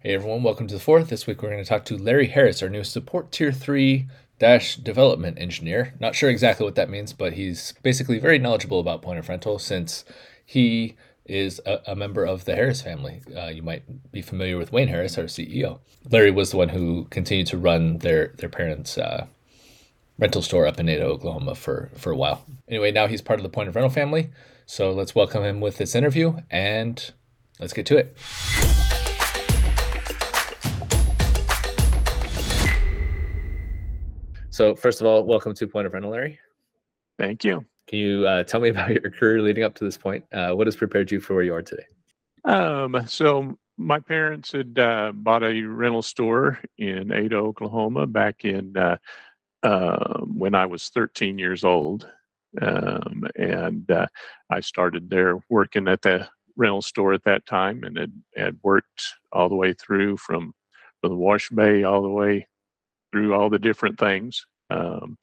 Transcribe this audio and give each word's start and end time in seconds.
Hey 0.00 0.14
everyone, 0.14 0.44
welcome 0.44 0.68
to 0.68 0.74
the 0.74 0.80
fourth. 0.80 1.08
This 1.08 1.26
week 1.26 1.42
we're 1.42 1.50
going 1.50 1.60
to 1.60 1.68
talk 1.68 1.84
to 1.86 1.98
Larry 1.98 2.28
Harris, 2.28 2.62
our 2.62 2.68
new 2.68 2.84
support 2.84 3.32
tier 3.32 3.50
three 3.50 4.06
dash 4.38 4.76
development 4.76 5.40
engineer. 5.40 5.92
Not 5.98 6.14
sure 6.14 6.30
exactly 6.30 6.64
what 6.64 6.76
that 6.76 6.88
means, 6.88 7.12
but 7.12 7.32
he's 7.32 7.74
basically 7.82 8.20
very 8.20 8.38
knowledgeable 8.38 8.78
about 8.78 9.02
point 9.02 9.18
of 9.18 9.28
rental 9.28 9.58
since 9.58 10.04
he 10.46 10.94
is 11.24 11.60
a, 11.66 11.80
a 11.84 11.96
member 11.96 12.24
of 12.24 12.44
the 12.44 12.54
Harris 12.54 12.80
family. 12.80 13.22
Uh, 13.36 13.48
you 13.48 13.64
might 13.64 14.12
be 14.12 14.22
familiar 14.22 14.56
with 14.56 14.70
Wayne 14.70 14.86
Harris, 14.86 15.18
our 15.18 15.24
CEO. 15.24 15.80
Larry 16.08 16.30
was 16.30 16.52
the 16.52 16.58
one 16.58 16.68
who 16.68 17.08
continued 17.10 17.48
to 17.48 17.58
run 17.58 17.98
their 17.98 18.28
their 18.36 18.48
parents' 18.48 18.98
uh, 18.98 19.26
rental 20.16 20.42
store 20.42 20.68
up 20.68 20.78
in 20.78 20.88
Ada, 20.88 21.06
Oklahoma 21.06 21.56
for 21.56 21.90
for 21.96 22.12
a 22.12 22.16
while. 22.16 22.44
Anyway, 22.68 22.92
now 22.92 23.08
he's 23.08 23.20
part 23.20 23.40
of 23.40 23.42
the 23.42 23.48
point 23.48 23.68
of 23.68 23.74
rental 23.74 23.90
family. 23.90 24.30
So 24.64 24.92
let's 24.92 25.16
welcome 25.16 25.42
him 25.42 25.60
with 25.60 25.78
this 25.78 25.96
interview 25.96 26.36
and 26.52 27.12
let's 27.58 27.72
get 27.72 27.84
to 27.86 27.96
it. 27.96 28.16
So 34.58 34.74
first 34.74 35.00
of 35.00 35.06
all, 35.06 35.22
welcome 35.22 35.54
to 35.54 35.68
Point 35.68 35.86
of 35.86 35.92
Rental, 35.92 36.10
Larry. 36.10 36.40
Thank 37.16 37.44
you. 37.44 37.64
Can 37.86 38.00
you 38.00 38.26
uh, 38.26 38.42
tell 38.42 38.58
me 38.58 38.68
about 38.70 38.90
your 38.90 39.08
career 39.08 39.40
leading 39.40 39.62
up 39.62 39.76
to 39.76 39.84
this 39.84 39.96
point? 39.96 40.24
Uh, 40.32 40.50
what 40.50 40.66
has 40.66 40.74
prepared 40.74 41.12
you 41.12 41.20
for 41.20 41.34
where 41.34 41.44
you 41.44 41.54
are 41.54 41.62
today? 41.62 41.84
Um, 42.44 43.04
so 43.06 43.56
my 43.76 44.00
parents 44.00 44.50
had 44.50 44.76
uh, 44.76 45.12
bought 45.14 45.44
a 45.44 45.62
rental 45.62 46.02
store 46.02 46.58
in 46.76 47.12
Ada, 47.12 47.36
Oklahoma, 47.36 48.08
back 48.08 48.44
in 48.44 48.76
uh, 48.76 48.96
um, 49.62 50.34
when 50.36 50.56
I 50.56 50.66
was 50.66 50.88
13 50.88 51.38
years 51.38 51.62
old, 51.62 52.08
um, 52.60 53.28
and 53.36 53.88
uh, 53.88 54.08
I 54.50 54.58
started 54.58 55.08
there 55.08 55.38
working 55.48 55.86
at 55.86 56.02
the 56.02 56.28
rental 56.56 56.82
store 56.82 57.12
at 57.12 57.22
that 57.22 57.46
time, 57.46 57.84
and 57.84 57.96
had, 57.96 58.12
had 58.36 58.58
worked 58.64 59.04
all 59.30 59.48
the 59.48 59.54
way 59.54 59.72
through 59.72 60.16
from 60.16 60.52
from 61.00 61.10
the 61.10 61.16
wash 61.16 61.48
bay 61.50 61.84
all 61.84 62.02
the 62.02 62.08
way 62.08 62.48
through 63.12 63.34
all 63.34 63.50
the 63.50 63.58
different 63.58 63.98
things. 63.98 64.46
Um, 64.70 65.18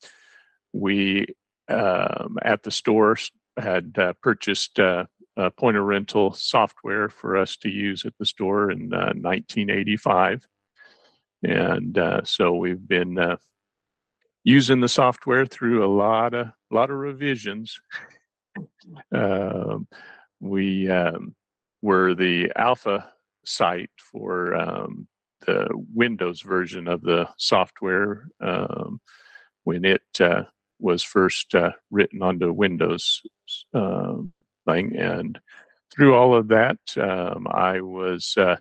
we 0.73 1.27
um, 1.69 2.37
at 2.43 2.63
the 2.63 2.71
store 2.71 3.17
had 3.57 3.95
uh, 3.97 4.13
purchased 4.21 4.79
uh, 4.79 5.05
point 5.57 5.77
of 5.77 5.83
rental 5.83 6.33
software 6.33 7.09
for 7.09 7.37
us 7.37 7.57
to 7.57 7.69
use 7.69 8.05
at 8.05 8.13
the 8.19 8.25
store 8.25 8.71
in 8.71 8.89
1985, 8.89 10.41
uh, 11.45 11.49
and 11.49 11.97
uh, 11.97 12.21
so 12.23 12.53
we've 12.53 12.87
been 12.87 13.17
uh, 13.17 13.37
using 14.43 14.79
the 14.79 14.89
software 14.89 15.45
through 15.45 15.85
a 15.85 15.91
lot 15.91 16.33
of 16.33 16.47
lot 16.71 16.89
of 16.89 16.97
revisions. 16.97 17.79
um, 19.13 19.87
we 20.39 20.89
um, 20.89 21.35
were 21.81 22.13
the 22.13 22.51
alpha 22.55 23.11
site 23.45 23.91
for 24.11 24.55
um, 24.55 25.07
the 25.45 25.67
Windows 25.93 26.41
version 26.41 26.87
of 26.87 27.01
the 27.01 27.27
software 27.37 28.27
um, 28.41 28.99
when 29.63 29.85
it 29.85 30.03
uh, 30.19 30.43
was 30.79 31.03
first 31.03 31.53
uh, 31.55 31.71
written 31.91 32.21
onto 32.21 32.51
Windows 32.51 33.21
uh, 33.73 34.15
thing. 34.67 34.95
And 34.95 35.39
through 35.93 36.15
all 36.15 36.35
of 36.35 36.47
that, 36.49 36.77
um, 36.97 37.47
I 37.49 37.81
was 37.81 38.33
uh, 38.37 38.57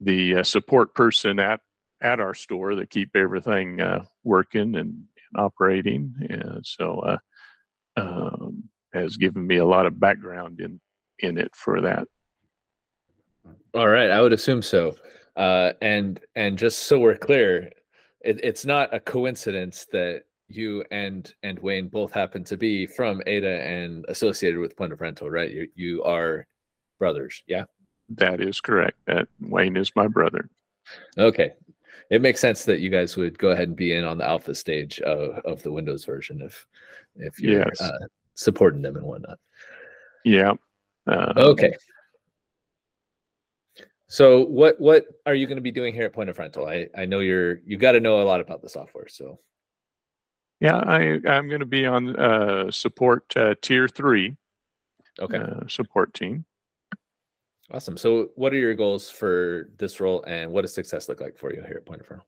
the 0.00 0.36
uh, 0.36 0.42
support 0.42 0.94
person 0.94 1.38
at 1.38 1.60
at 2.02 2.18
our 2.18 2.34
store 2.34 2.74
that 2.74 2.88
keep 2.88 3.14
everything 3.14 3.78
uh, 3.78 4.02
working 4.24 4.74
and, 4.74 4.76
and, 4.76 5.04
operating. 5.36 6.14
And 6.30 6.66
so 6.66 7.18
um, 7.96 8.64
has 8.94 9.18
given 9.18 9.46
me 9.46 9.56
a 9.56 9.66
lot 9.66 9.86
of 9.86 10.00
background 10.00 10.60
in 10.60 10.80
in 11.18 11.38
it 11.38 11.54
for 11.54 11.80
that. 11.82 12.08
All 13.74 13.88
right, 13.88 14.10
I 14.10 14.20
would 14.20 14.32
assume 14.32 14.62
so. 14.62 14.96
Uh, 15.36 15.72
and 15.80 16.20
and 16.34 16.58
just 16.58 16.80
so 16.80 16.98
we're 16.98 17.16
clear, 17.16 17.70
it, 18.20 18.40
it's 18.42 18.64
not 18.64 18.94
a 18.94 19.00
coincidence 19.00 19.86
that 19.92 20.24
you 20.48 20.84
and 20.90 21.32
and 21.42 21.58
Wayne 21.60 21.88
both 21.88 22.12
happen 22.12 22.44
to 22.44 22.56
be 22.56 22.86
from 22.86 23.22
Ada 23.26 23.62
and 23.62 24.04
associated 24.08 24.58
with 24.58 24.76
Point 24.76 24.92
of 24.92 25.00
Rental, 25.00 25.30
right? 25.30 25.50
You 25.50 25.68
you 25.74 26.02
are 26.02 26.46
brothers, 26.98 27.42
yeah. 27.46 27.64
That 28.10 28.40
is 28.40 28.60
correct. 28.60 28.98
That 29.06 29.28
Wayne 29.40 29.76
is 29.76 29.92
my 29.94 30.08
brother. 30.08 30.50
Okay, 31.16 31.52
it 32.10 32.20
makes 32.20 32.40
sense 32.40 32.64
that 32.64 32.80
you 32.80 32.90
guys 32.90 33.16
would 33.16 33.38
go 33.38 33.50
ahead 33.50 33.68
and 33.68 33.76
be 33.76 33.94
in 33.94 34.04
on 34.04 34.18
the 34.18 34.26
alpha 34.26 34.54
stage 34.54 35.00
of, 35.00 35.38
of 35.44 35.62
the 35.62 35.70
Windows 35.70 36.04
version 36.04 36.42
if 36.42 36.66
if 37.16 37.38
you're 37.38 37.64
yes. 37.66 37.80
uh, 37.80 37.98
supporting 38.34 38.82
them 38.82 38.96
and 38.96 39.06
whatnot. 39.06 39.38
Yeah. 40.24 40.54
Um, 41.06 41.32
okay. 41.36 41.76
So 44.08 44.44
what 44.44 44.80
what 44.80 45.06
are 45.24 45.34
you 45.34 45.46
going 45.46 45.56
to 45.56 45.62
be 45.62 45.70
doing 45.70 45.94
here 45.94 46.04
at 46.04 46.12
Point 46.12 46.30
of 46.30 46.38
Rental? 46.38 46.66
I 46.66 46.88
I 46.96 47.04
know 47.04 47.20
you're 47.20 47.60
you 47.64 47.76
got 47.76 47.92
to 47.92 48.00
know 48.00 48.20
a 48.20 48.24
lot 48.24 48.40
about 48.40 48.60
the 48.60 48.68
software. 48.68 49.06
So 49.08 49.38
yeah, 50.60 50.76
I 50.78 51.20
I'm 51.28 51.48
going 51.48 51.60
to 51.60 51.66
be 51.66 51.86
on 51.86 52.16
uh, 52.16 52.70
support 52.70 53.24
uh, 53.36 53.54
tier 53.62 53.88
three. 53.88 54.36
Okay. 55.20 55.38
Uh, 55.38 55.66
support 55.68 56.12
team. 56.14 56.44
Awesome. 57.72 57.96
So 57.96 58.30
what 58.34 58.52
are 58.52 58.58
your 58.58 58.74
goals 58.74 59.10
for 59.10 59.70
this 59.78 60.00
role, 60.00 60.24
and 60.26 60.50
what 60.50 60.62
does 60.62 60.74
success 60.74 61.08
look 61.08 61.20
like 61.20 61.38
for 61.38 61.54
you 61.54 61.62
here 61.62 61.76
at 61.76 61.86
Point 61.86 62.00
of 62.00 62.10
Rental? 62.10 62.26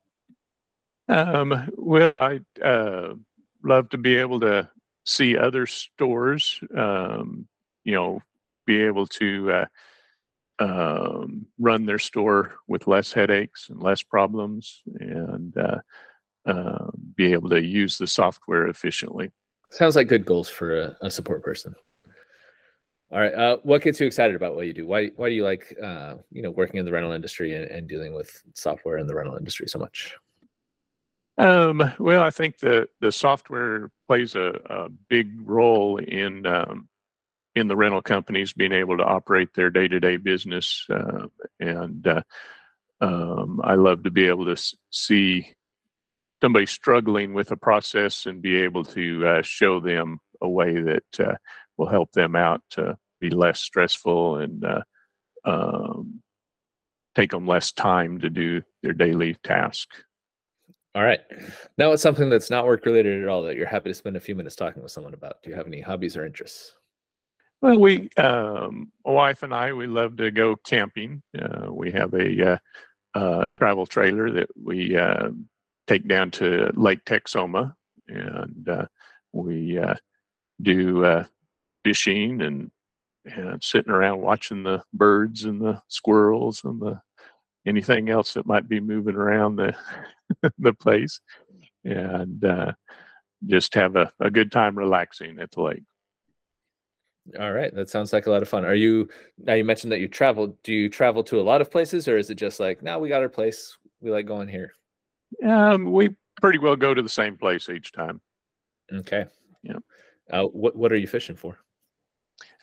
Um, 1.08 1.68
well, 1.76 2.12
I 2.20 2.40
uh, 2.64 3.14
love 3.64 3.88
to 3.90 3.98
be 3.98 4.16
able 4.16 4.38
to 4.40 4.70
see 5.04 5.36
other 5.36 5.66
stores. 5.66 6.60
Um, 6.76 7.48
you 7.82 7.92
know, 7.92 8.22
be 8.66 8.80
able 8.82 9.08
to 9.08 9.52
uh, 9.52 9.64
um, 10.58 11.46
run 11.58 11.86
their 11.86 11.98
store 11.98 12.56
with 12.68 12.86
less 12.86 13.12
headaches 13.12 13.68
and 13.68 13.82
less 13.82 14.02
problems 14.02 14.82
and 15.00 15.56
uh, 15.56 15.78
uh, 16.46 16.90
be 17.16 17.32
able 17.32 17.50
to 17.50 17.62
use 17.62 17.98
the 17.98 18.06
software 18.06 18.68
efficiently. 18.68 19.30
Sounds 19.70 19.96
like 19.96 20.08
good 20.08 20.26
goals 20.26 20.48
for 20.48 20.80
a, 20.80 20.96
a 21.00 21.10
support 21.10 21.42
person. 21.42 21.74
All 23.12 23.20
right. 23.20 23.34
Uh, 23.34 23.58
what 23.62 23.82
gets 23.82 24.00
you 24.00 24.06
excited 24.06 24.34
about 24.34 24.54
what 24.54 24.66
you 24.66 24.72
do? 24.72 24.86
Why 24.86 25.08
why 25.16 25.28
do 25.28 25.34
you 25.34 25.44
like 25.44 25.76
uh, 25.82 26.14
you 26.30 26.40
know 26.40 26.50
working 26.50 26.78
in 26.78 26.86
the 26.86 26.92
rental 26.92 27.12
industry 27.12 27.54
and, 27.54 27.66
and, 27.66 27.86
dealing 27.86 28.14
with 28.14 28.42
software 28.54 28.96
in 28.96 29.06
the 29.06 29.14
rental 29.14 29.36
industry 29.36 29.68
so 29.68 29.78
much? 29.78 30.16
Um, 31.36 31.92
well, 31.98 32.22
I 32.22 32.30
think 32.30 32.58
the 32.58 32.88
the 33.02 33.12
software 33.12 33.90
plays 34.06 34.34
a, 34.34 34.58
a 34.64 34.88
big 35.10 35.30
role 35.44 35.98
in 35.98 36.46
um, 36.46 36.88
in 37.54 37.68
the 37.68 37.76
rental 37.76 38.02
companies 38.02 38.52
being 38.52 38.72
able 38.72 38.96
to 38.96 39.04
operate 39.04 39.52
their 39.54 39.70
day-to-day 39.70 40.16
business 40.16 40.86
uh, 40.90 41.26
and 41.60 42.06
uh, 42.06 42.22
um, 43.00 43.60
i 43.64 43.74
love 43.74 44.02
to 44.02 44.10
be 44.10 44.26
able 44.26 44.44
to 44.44 44.74
see 44.90 45.46
somebody 46.42 46.66
struggling 46.66 47.34
with 47.34 47.50
a 47.50 47.56
process 47.56 48.26
and 48.26 48.42
be 48.42 48.56
able 48.56 48.84
to 48.84 49.26
uh, 49.26 49.42
show 49.42 49.80
them 49.80 50.18
a 50.40 50.48
way 50.48 50.80
that 50.80 51.20
uh, 51.20 51.34
will 51.76 51.88
help 51.88 52.10
them 52.12 52.34
out 52.34 52.60
to 52.70 52.96
be 53.20 53.30
less 53.30 53.60
stressful 53.60 54.38
and 54.38 54.64
uh, 54.64 54.82
um, 55.44 56.20
take 57.14 57.30
them 57.30 57.46
less 57.46 57.70
time 57.72 58.20
to 58.20 58.30
do 58.30 58.62
their 58.82 58.92
daily 58.92 59.36
task 59.44 59.88
all 60.94 61.02
right. 61.02 61.20
Now 61.78 61.92
it's 61.92 62.02
something 62.02 62.28
that's 62.28 62.50
not 62.50 62.66
work 62.66 62.84
related 62.84 63.22
at 63.22 63.28
all 63.28 63.42
that 63.44 63.56
you're 63.56 63.66
happy 63.66 63.88
to 63.88 63.94
spend 63.94 64.16
a 64.16 64.20
few 64.20 64.34
minutes 64.34 64.56
talking 64.56 64.82
with 64.82 64.92
someone 64.92 65.14
about. 65.14 65.42
Do 65.42 65.48
you 65.48 65.56
have 65.56 65.66
any 65.66 65.80
hobbies 65.80 66.18
or 66.18 66.26
interests? 66.26 66.74
Well, 67.62 67.78
we, 67.78 68.10
um, 68.16 68.90
my 69.06 69.12
wife 69.12 69.44
and 69.44 69.54
I, 69.54 69.72
we 69.72 69.86
love 69.86 70.16
to 70.16 70.32
go 70.32 70.56
camping. 70.56 71.22
Uh, 71.40 71.72
we 71.72 71.92
have 71.92 72.12
a 72.12 72.54
uh, 72.54 72.58
uh, 73.14 73.44
travel 73.56 73.86
trailer 73.86 74.32
that 74.32 74.48
we 74.60 74.96
uh, 74.96 75.28
take 75.86 76.08
down 76.08 76.32
to 76.32 76.72
Lake 76.74 77.04
Texoma, 77.04 77.72
and 78.08 78.68
uh, 78.68 78.86
we 79.32 79.78
uh, 79.78 79.94
do 80.60 81.24
fishing 81.84 82.42
and 82.42 82.70
and 83.24 83.62
sitting 83.62 83.92
around 83.92 84.20
watching 84.20 84.64
the 84.64 84.82
birds 84.92 85.44
and 85.44 85.60
the 85.60 85.80
squirrels 85.86 86.62
and 86.64 86.80
the 86.82 87.00
anything 87.64 88.08
else 88.10 88.34
that 88.34 88.44
might 88.44 88.68
be 88.68 88.80
moving 88.80 89.14
around 89.14 89.54
the 89.54 89.72
the 90.58 90.72
place, 90.72 91.20
and 91.84 92.44
just 93.46 93.74
have 93.76 93.94
a, 93.94 94.12
a 94.18 94.32
good 94.32 94.50
time 94.50 94.76
relaxing 94.76 95.38
at 95.38 95.52
the 95.52 95.62
lake. 95.62 95.84
All 97.38 97.52
right, 97.52 97.72
that 97.74 97.88
sounds 97.88 98.12
like 98.12 98.26
a 98.26 98.30
lot 98.30 98.42
of 98.42 98.48
fun. 98.48 98.64
Are 98.64 98.74
you 98.74 99.08
now? 99.38 99.54
You 99.54 99.64
mentioned 99.64 99.92
that 99.92 100.00
you 100.00 100.08
travel. 100.08 100.58
Do 100.64 100.72
you 100.72 100.88
travel 100.88 101.22
to 101.24 101.40
a 101.40 101.42
lot 101.42 101.60
of 101.60 101.70
places, 101.70 102.08
or 102.08 102.18
is 102.18 102.30
it 102.30 102.34
just 102.34 102.58
like 102.58 102.82
now 102.82 102.98
we 102.98 103.08
got 103.08 103.22
our 103.22 103.28
place? 103.28 103.76
We 104.00 104.10
like 104.10 104.26
going 104.26 104.48
here. 104.48 104.74
Um, 105.46 105.92
we 105.92 106.10
pretty 106.40 106.58
well 106.58 106.74
go 106.74 106.94
to 106.94 107.02
the 107.02 107.08
same 107.08 107.36
place 107.36 107.68
each 107.68 107.92
time. 107.92 108.20
Okay. 108.92 109.26
Yeah. 109.62 109.76
Uh, 110.32 110.44
what 110.44 110.74
What 110.74 110.92
are 110.92 110.96
you 110.96 111.06
fishing 111.06 111.36
for? 111.36 111.56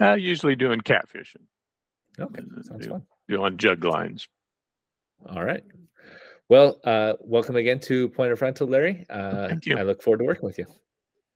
Uh, 0.01 0.15
usually 0.15 0.55
doing 0.55 0.81
catfishing. 0.81 1.45
Okay, 2.19 2.41
sounds 2.63 2.83
do, 2.83 2.89
fun. 2.89 3.03
Doing 3.29 3.57
jug 3.57 3.83
lines. 3.85 4.27
All 5.25 5.43
right. 5.43 5.63
Well, 6.49 6.79
uh, 6.83 7.13
welcome 7.21 7.55
again 7.55 7.79
to 7.81 8.09
Point 8.09 8.33
of 8.33 8.41
Rental, 8.41 8.67
Larry. 8.67 9.05
Uh, 9.09 9.47
Thank 9.47 9.65
you. 9.67 9.77
I 9.77 9.83
look 9.83 10.01
forward 10.01 10.17
to 10.17 10.25
working 10.25 10.45
with 10.45 10.57
you. 10.57 10.65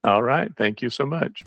All 0.03 0.23
right. 0.23 0.51
Thank 0.57 0.81
you 0.81 0.89
so 0.89 1.05
much. 1.05 1.43